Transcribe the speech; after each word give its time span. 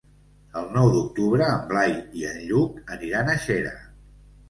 El 0.61 0.71
nou 0.77 0.89
d'octubre 0.95 1.51
en 1.57 1.63
Blai 1.73 1.95
i 2.23 2.27
en 2.33 2.43
Lluc 2.49 2.83
aniran 2.99 3.35
a 3.35 3.41
Xera. 3.49 3.79